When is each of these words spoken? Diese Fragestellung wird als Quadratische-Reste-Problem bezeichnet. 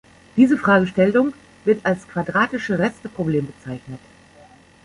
Diese 0.35 0.57
Fragestellung 0.57 1.31
wird 1.63 1.85
als 1.85 2.07
Quadratische-Reste-Problem 2.07 3.45
bezeichnet. 3.45 3.99